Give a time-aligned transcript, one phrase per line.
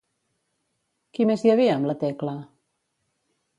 [1.17, 2.35] Qui més hi havia amb la Tecla?